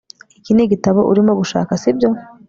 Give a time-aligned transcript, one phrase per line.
[0.39, 2.09] iki nigitabo urimo gushaka, sibyo